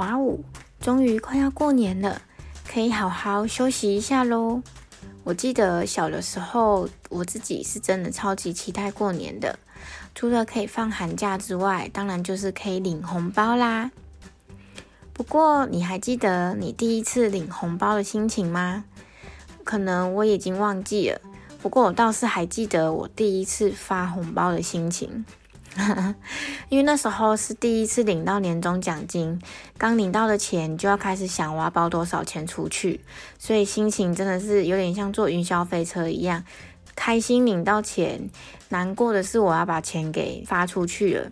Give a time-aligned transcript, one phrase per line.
[0.00, 0.38] 哇哦，
[0.80, 2.22] 终于快要过年了，
[2.66, 4.62] 可以好好休息一下喽。
[5.24, 9.58] 我记得小的时候，我自己是真的超级期待过年的，
[10.14, 13.90] 除了可以放寒假之外，当然就是可以领红包啦。
[15.12, 18.84] 不过，你还记得你第一次领红包的心情吗？
[19.64, 21.20] 可能我已经忘记了，
[21.60, 25.26] 不过我倒是还记得我第一次发红包的心情。
[26.68, 29.40] 因为那时候是第一次领到年终奖金，
[29.78, 33.00] 刚领到的钱就要开始想我要包多少钱出去，
[33.38, 36.44] 所以心情真的是有点像坐云霄飞车一样，
[36.96, 38.28] 开心领到钱，
[38.70, 41.30] 难过的是我要把钱给发出去了。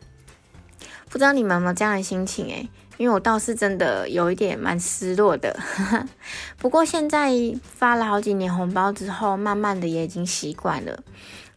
[1.09, 2.69] 不知道你们有没有这样的心情诶？
[2.97, 5.59] 因为我倒是真的有一点蛮失落的，
[6.59, 7.33] 不过现在
[7.63, 11.03] 发了好几年红包之后，慢慢的也已经习惯了。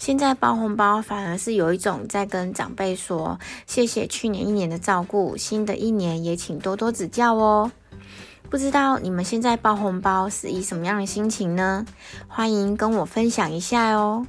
[0.02, 7.72] 现在包红包反而是有一种在跟长辈说谢谢去年一年的照顾，新的一年也请多多指教哦。
[8.50, 11.86] 不知道你们现在包红包是以什么样的心情呢？
[12.28, 14.26] 欢迎跟我分享一下哦。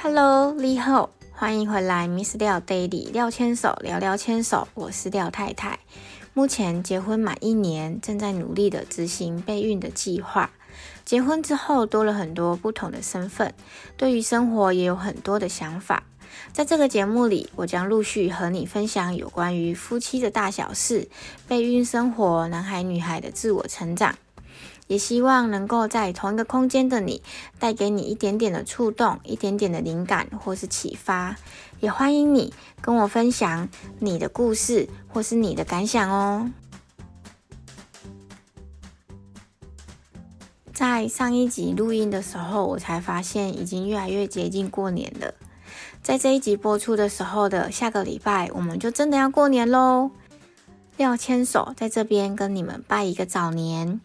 [0.00, 1.10] Hello，你好。
[1.32, 5.80] 欢迎回来，Miss 廖 Daily 廖牵手聊聊牵手，我是廖太太。
[6.32, 10.50] 目前结婚满一年，正在努力的执行备孕的计划。
[11.04, 13.54] 结婚之后多了很多不同的身份，
[13.96, 16.04] 对于生活也有很多的想法。
[16.52, 21.08] 在这个节目里，我将陆续和你分享有关于夫妻的大小事、
[21.48, 24.16] 备孕生活、男孩女孩的自我成长。
[24.86, 27.22] 也希望能够在同一个空间的你，
[27.60, 31.36] 带给你一点点的触动，一点点的灵感或是启发。
[31.78, 33.68] 也欢迎你跟我分享
[34.00, 36.50] 你的故事或是你的感想哦。
[40.80, 45.34] 在上一集录音的时候，我才发现已经越来越接近过年了。
[46.02, 50.10] 在这一集播出的时候的下个礼拜，我们就真的要过年喽。
[50.96, 54.00] 廖牵手在这边跟你们拜一个早年。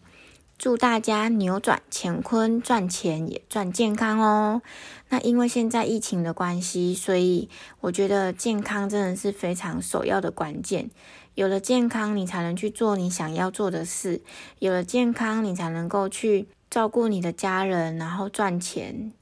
[0.58, 4.60] 祝大家扭转乾坤，赚钱也赚健康哦。
[5.08, 7.48] 那因为现在疫情的关系，所以
[7.80, 10.90] 我觉得健康真的是非常首要的关键。
[11.34, 14.20] 有了健康，你才能去做你想要做的事；
[14.58, 19.12] 有了健康，你才能够去照顾你的家人，然后赚钱。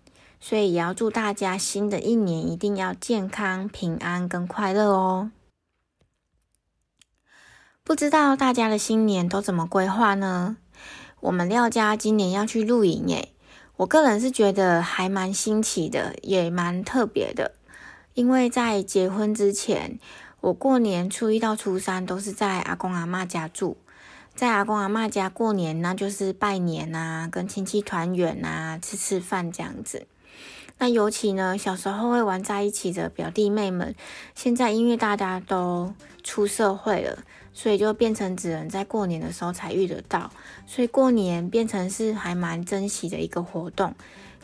[0.41, 5.31] 所以也要祝大家新的一年一定要健康、平安跟快乐哦。
[7.83, 10.59] 不知道大家的新年都怎么规划呢？
[11.21, 13.31] 我们廖家今年要去露营耶，
[13.77, 17.53] 我个人是觉得还蛮新奇的，也蛮特别的。
[18.13, 19.99] 因为在结婚之前，
[20.41, 23.79] 我过年初一到初三都是在阿公阿妈家住，
[24.35, 30.07] 在阿公阿妈家过年，那就是拜年啊，跟亲戚团圆啊，吃吃饭这样子。
[30.79, 33.95] 那尤其呢，小时候会玩在一起的表弟妹们，
[34.35, 37.25] 现在因为大家都出社会了。
[37.57, 40.29] 所以就变成只能在过年的时候才遇得到，
[40.67, 43.95] 所以过年变成是还蛮珍惜的一个活动，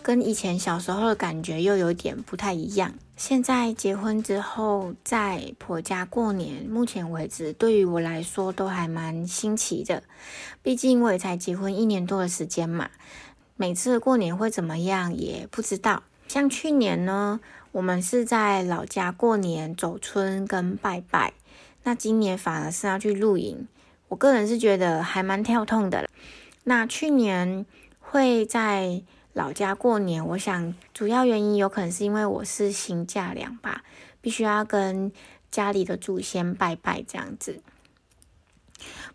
[0.02, 2.94] 跟以前小时候的感觉又有点不太一样。
[3.16, 10.02] 现在结婚之后在婆家过年，目前为止对于我来说都还蛮新奇的，
[10.62, 12.90] 毕竟我也才结婚一年多的时间嘛，
[13.56, 16.02] 每次过年会怎么样也不知道。
[16.28, 17.40] 像去年呢，
[17.72, 21.34] 我们是在老家过年，走村跟拜拜。
[21.82, 23.66] 那今年反而是要去露营，
[24.08, 26.08] 我个人是觉得还蛮跳痛的。
[26.64, 27.66] 那去年
[27.98, 33.84] 会在老家过年，我想主要原因有可能是因为我是新嫁娘吧，
[34.20, 35.12] 必须要跟
[35.50, 37.60] 家里的祖先拜拜这样子。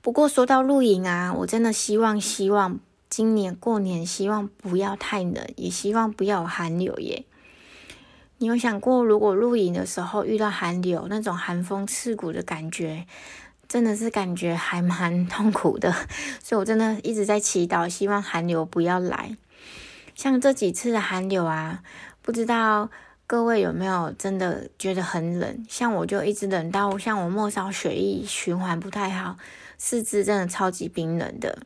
[0.01, 7.25] 不过说到露营啊，我真的希望希望今年过年希望不要太冷，也希望不要有寒流耶。
[8.37, 13.07] 你有想过，如果露营的时候遇到寒流，那种寒风刺骨的感觉，
[13.67, 15.91] 真的是感觉还蛮痛苦的。
[16.43, 19.35] 所以我真的一直在祈祷，希望寒流不要来。
[20.15, 21.83] 像这几次的寒流啊，
[22.21, 22.89] 不知道
[23.27, 25.65] 各位有没有真的觉得很冷？
[25.69, 29.37] 像我就一直冷到，像我末梢血液循环不太好，
[29.77, 31.59] 四肢真的超级冰冷的。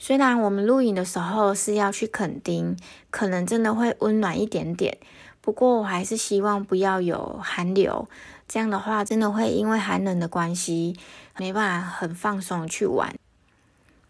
[0.00, 2.76] 虽然我们露营的时候是要去垦丁，
[3.10, 4.98] 可能真的会温暖一点点。
[5.40, 8.08] 不过我还是希望不要有寒流，
[8.46, 10.96] 这样的话真的会因为寒冷的关系，
[11.38, 13.14] 没办法很放松去玩。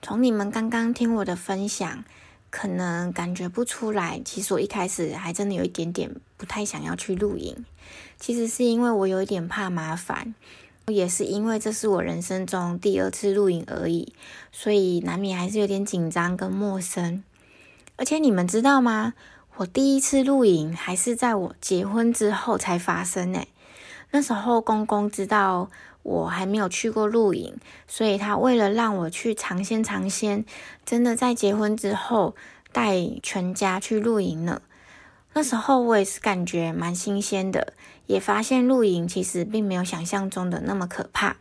[0.02, 2.04] 从你们刚刚听我的分享，
[2.50, 7.64] 可能感觉不出来，其实我一开始还真的有一点点不太想要去露营。
[8.18, 10.34] 其实是因为我有一点怕麻烦，
[10.86, 14.12] 也是因为这是我人生中第二次露营而已，
[14.50, 17.22] 所以难免还是有点紧张跟陌生。
[17.96, 19.14] 而且你们知道吗？
[19.56, 23.44] 我第一次露营还是在我结婚之后才发生呢。
[24.10, 25.70] 那时候公公知道
[26.02, 27.56] 我还没有去过露营，
[27.86, 30.44] 所以他为了让我去尝鲜尝鲜，
[30.84, 32.34] 真的在结婚之后
[32.72, 34.62] 带全家去露营了。
[35.34, 37.74] 那时候我也是感觉蛮新鲜的，
[38.06, 41.36] 也发现露营其实并没有想象中的那么可怕。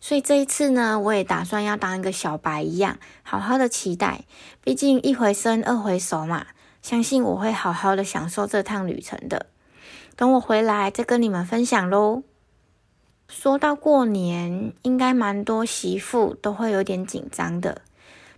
[0.00, 4.24] 所以这一次呢，我也打算要当一个小白一样，好好的期待。
[4.62, 6.46] 毕竟一回生二回熟嘛，
[6.80, 9.46] 相信我会好好的享受这趟旅程的。
[10.22, 12.22] 等我回来再跟你们分享喽。
[13.28, 17.82] 说到过年，应该蛮多媳妇都会有点紧张的，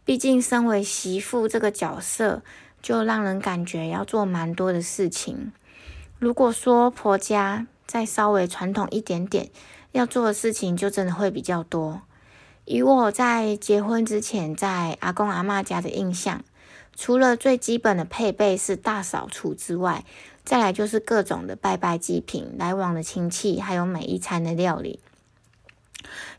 [0.02, 2.42] 毕竟身为媳妇这个角色，
[2.80, 5.52] 就让人感觉要做蛮多的事情。
[6.18, 9.50] 如果说婆家再稍微传统一点点，
[9.92, 12.00] 要做的事情就真的会比较多。
[12.64, 16.42] 以我在结婚之前在阿公阿妈家的印象，
[16.96, 20.06] 除了最基本的配备是大扫除之外，
[20.44, 25.00] 再来就是各种的拜拜祭品，来往的亲戚，还有每一餐的料理。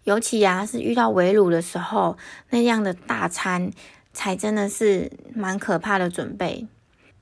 [0.04, 2.18] 尤其啊，是遇到围炉的时候，
[2.52, 3.72] 那样的大餐，
[4.14, 6.68] 才真的是蛮可怕的准备。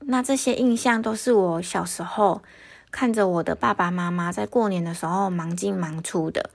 [0.00, 2.42] 那这些印象都是我小时候
[2.90, 6.50] 看着我的爸爸妈妈在过年的时候忙进忙出的，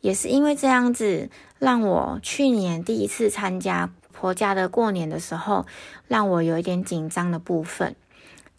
[0.00, 1.28] 也是因为这样子，
[1.58, 5.66] 让我去年第一次参加婆家的过年的时候，
[6.06, 7.96] 让我有一点紧张的部分。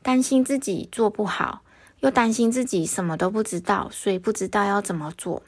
[0.05, 1.63] 担心自己做不好，
[2.01, 5.41] 又担心自己什么都不知道，所以不知道要怎么做。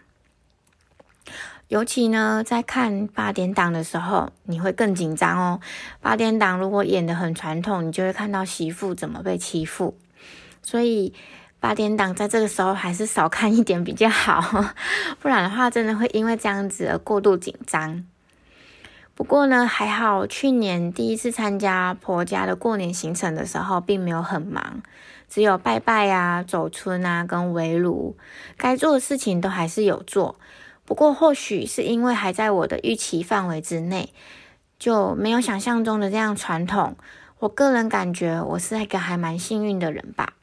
[1.67, 5.59] 尤其呢，在看八点档的时候，你会更紧张哦。
[6.01, 9.95] 八点档如果演的很传统，你就会看到媳妇怎么被欺负。
[10.63, 11.13] 所以
[11.59, 14.41] 八点档在这个时候还是少看一点比较好，
[15.21, 18.03] 不然的话，真的会因为这样子而过度紧张。
[19.17, 24.83] 不过呢，还好，去年第一次参加婆家的过年行程的时候，并没有很忙，
[25.27, 28.15] 只有拜拜啊、走村啊、跟围炉，
[28.57, 30.35] 该做的事情都还是有做。
[30.85, 34.13] 不过或许是因为还在我的预期范围之内，
[34.77, 36.95] 就没有想象中的这样传统。
[37.39, 40.33] 我个人感觉我是一个还蛮幸运的人吧。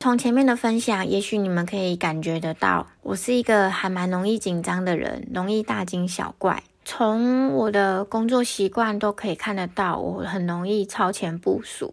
[0.00, 6.64] 从前面的分享，也许你们可以感觉得到，我是一个还蛮容易紧张的人，容易大惊小怪。
[6.90, 11.92] 从我的工作习惯都可以看得到，我很容易超前部署。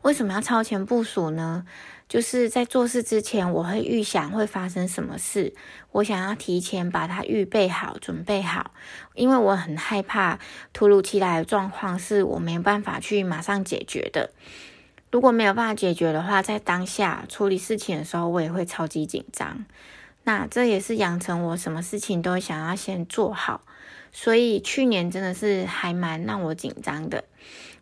[0.00, 1.66] 为什么要超前部署呢？
[2.08, 5.52] 就是在做事之前，我会预想会发生什么事，
[5.92, 8.70] 我想要提前把它预备好、准备好，
[9.12, 10.38] 因为我很害怕
[10.72, 14.30] 突如其来的状况是我没办法去马上解决的。
[15.10, 19.66] 如果没有办法解决的话，在当下处理事情的时候，我也会超级紧张。
[20.24, 23.60] 那这也是养成我什么事情都想要先做好。
[24.12, 27.24] 所以去年真的是还蛮让我紧张的。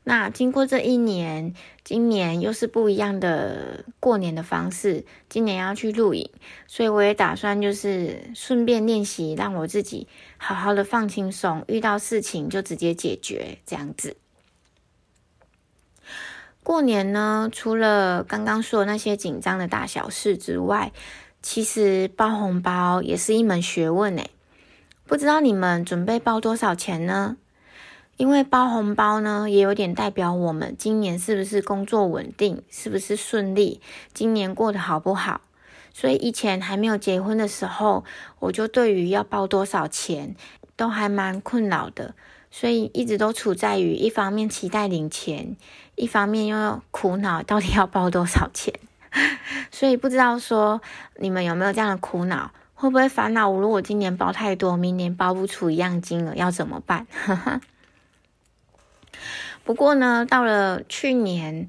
[0.04, 1.54] 那经过这一年，
[1.84, 5.04] 今年又是不一样的过年的方式。
[5.28, 6.30] 今年要去露营，
[6.66, 10.08] 所以我也打算就是顺便练习，让我自己
[10.38, 14.16] 好好的放轻松，遇到事情就直接解决这样子。
[16.62, 20.92] 过年呢，除了刚刚说的那些紧张的大小事之外，
[21.42, 24.30] 其实包红包也是一门学问诶。
[25.08, 27.38] 不知道你们准备包多少钱呢？
[28.19, 33.81] 因为包红包呢，也有点代表我们今年是不是工作稳定，是不是顺利，
[34.12, 35.40] 今年过得好不好。
[35.94, 38.04] 所以以前还没有结婚的时候，
[38.38, 40.37] 我就对于要包多少钱
[40.76, 42.14] 都还蛮困扰的，
[42.50, 45.56] 所以一直都处在于一方面期待领钱，
[45.94, 48.75] 一方面又苦恼到底要包多少钱。
[49.73, 50.83] 所以不知道说
[51.16, 52.50] 你们有没有这样的苦恼？
[52.80, 53.49] 会不会烦恼？
[53.49, 57.08] 我如果今年包太多，明年包不出一样金额，要怎么办？
[59.64, 61.68] 不过呢，到了去年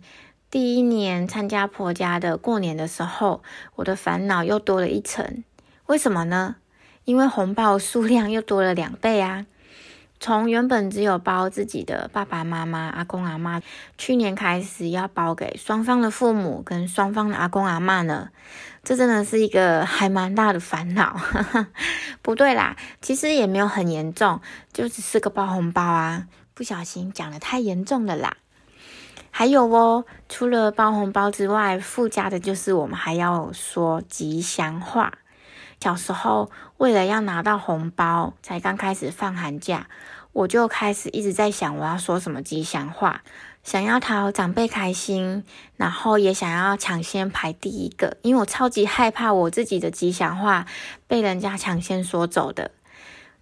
[0.51, 3.41] 第一年参加婆家的过年的时候，
[3.73, 5.43] 我的烦恼又多了一层。
[5.87, 6.57] 为什么呢？
[7.05, 9.47] 因为红包数量又多了两倍啊！
[10.19, 13.63] 从原本只有包自己的爸爸妈妈、阿公阿妈，
[13.97, 18.29] 去年开始要包给双方的父母跟双方的阿公阿妈呢，
[18.83, 21.19] 这真的是一个还蛮大的烦恼。
[22.21, 24.41] 不对啦，其实也没有很严重，
[24.74, 28.38] 就只是个包红包啊，不小心讲的太严重了啦。
[29.31, 35.13] 还有哦，除了包红包之外，附加的就是我们还要说吉祥话。
[35.79, 39.88] 小时候，为了要拿到红包，才刚开始放寒假，
[40.33, 43.21] 我就开始一直在想我要说什么吉祥话，
[43.69, 45.43] 想要讨长辈开心，
[45.77, 50.65] 然后也想要抢先排第一个，因为我超级害怕我自己的吉祥话
[51.05, 52.71] 被人家抢先说走的。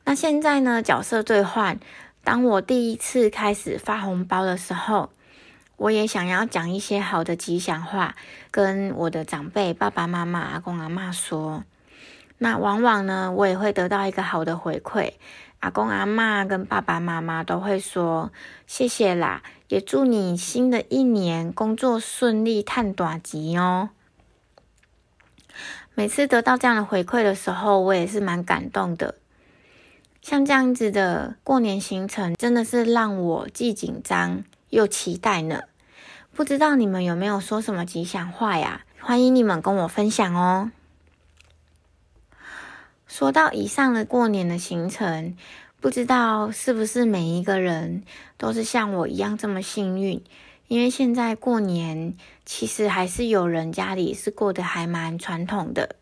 [0.03, 1.79] 那现在呢，角色兑换，
[2.25, 5.12] 当我第一次开始发红包的时候，
[5.77, 8.13] 我也想要讲一些好的吉祥话，
[8.51, 11.63] 跟我的长辈爸爸妈妈、阿公阿妈说。
[12.39, 15.13] 那往往呢，我也会得到一个好的回馈，
[15.59, 18.31] 阿公阿妈跟爸爸妈妈都会说
[18.65, 23.89] 谢谢啦，也祝你新的一年工作顺利，探短吉哦。
[25.95, 29.15] 每次得到这样的回馈的时候，我也是蛮感动的。
[30.21, 35.61] 像这样子的过年行程，真的是让我既紧张又期待呢。
[36.35, 38.81] 不知道你们有没有说什么吉祥话呀？
[38.99, 40.69] 欢迎你们跟我分享哦。
[43.07, 45.35] 说到以上的过年的行程，
[45.79, 48.03] 不知道是不是每一个人
[48.37, 50.21] 都是像我一样这么幸运？
[50.67, 55.95] 因为现在过年，其实还是有人家里是过得还蛮传统的。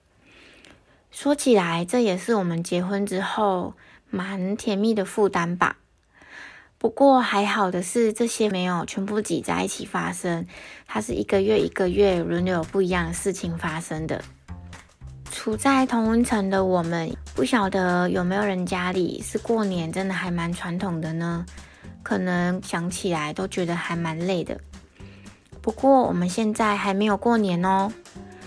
[1.11, 3.75] 说起来，这也是我们结婚之后
[4.09, 5.77] 蛮甜蜜的负担吧。
[6.79, 10.47] 不过还好的是，这些没有全部挤在一起发生，
[10.87, 14.23] 它是一个月一个月轮流不一样的事情发生的。
[15.35, 21.45] 处在同温层的我们，不晓得有没有人家里是过年真的还蛮传统的呢？
[22.01, 24.57] 可能想起来都觉得还蛮累的。
[25.61, 27.91] 不过我们现在还没有过年哦，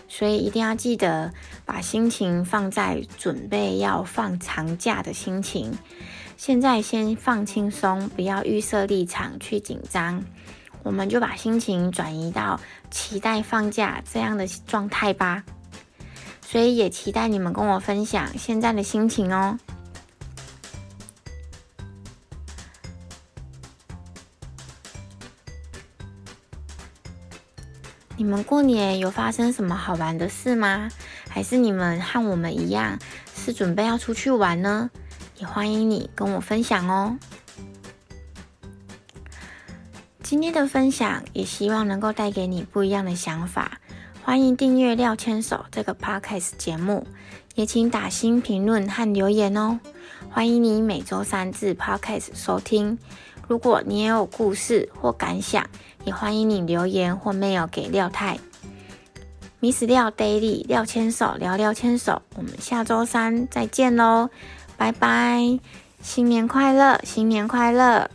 [0.08, 1.30] 所以一定要记得
[1.66, 5.70] 把心情放在准备要放长假的心情。
[6.38, 10.24] 现在先放轻松，不要预设立场去紧张，
[10.82, 12.58] 我们就把心情转移到
[12.90, 15.44] 期待放假这样的状态吧。
[16.50, 19.58] 所以也期待你们跟我分享现在的心情哦。
[28.16, 30.88] 你们过年有发生什么好玩的事吗？
[31.28, 32.98] 还是你们和我们一样
[33.36, 34.90] 是准备要出去玩呢？
[35.36, 37.18] 也欢迎你跟我分享哦。
[40.22, 43.78] 今天的分享也希望能够带给你不一样的想法。
[44.28, 47.06] 欢迎订阅廖牵手这个 podcast 节目，
[47.54, 49.80] 也请打新评论和留言哦。
[50.28, 52.98] 欢迎你每周三至 podcast 收听。
[53.48, 55.66] 如果你也有故事或感想，
[56.04, 58.38] 也欢迎你留言或 mail 给廖太
[59.60, 64.28] ，Miss 廖 Daily 廖牵手聊聊牵手，我们下周三再见喽，
[64.76, 65.58] 拜拜，
[66.02, 68.10] 新年快乐，新年快乐。